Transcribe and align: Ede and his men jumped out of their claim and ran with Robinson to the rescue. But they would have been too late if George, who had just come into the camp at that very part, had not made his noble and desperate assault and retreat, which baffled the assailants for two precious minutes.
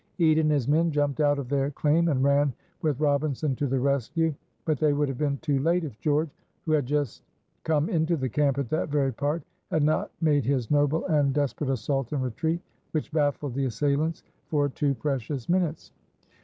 Ede 0.17 0.39
and 0.39 0.49
his 0.49 0.67
men 0.67 0.89
jumped 0.89 1.19
out 1.21 1.37
of 1.37 1.47
their 1.47 1.69
claim 1.69 2.07
and 2.07 2.23
ran 2.23 2.51
with 2.81 2.99
Robinson 2.99 3.55
to 3.55 3.67
the 3.67 3.79
rescue. 3.79 4.33
But 4.65 4.79
they 4.79 4.93
would 4.93 5.07
have 5.09 5.17
been 5.19 5.37
too 5.43 5.59
late 5.59 5.83
if 5.83 5.99
George, 5.99 6.31
who 6.65 6.71
had 6.71 6.87
just 6.87 7.21
come 7.63 7.87
into 7.87 8.17
the 8.17 8.27
camp 8.27 8.57
at 8.57 8.69
that 8.69 8.89
very 8.89 9.11
part, 9.13 9.43
had 9.69 9.83
not 9.83 10.09
made 10.19 10.43
his 10.43 10.71
noble 10.71 11.05
and 11.05 11.35
desperate 11.35 11.69
assault 11.69 12.13
and 12.13 12.23
retreat, 12.23 12.61
which 12.93 13.11
baffled 13.11 13.53
the 13.53 13.65
assailants 13.65 14.23
for 14.47 14.67
two 14.69 14.95
precious 14.95 15.47
minutes. 15.47 15.91